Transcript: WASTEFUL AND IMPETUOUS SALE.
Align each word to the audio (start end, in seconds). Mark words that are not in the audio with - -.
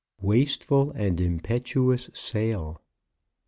WASTEFUL 0.19 0.93
AND 0.95 1.21
IMPETUOUS 1.21 2.09
SALE. 2.11 2.81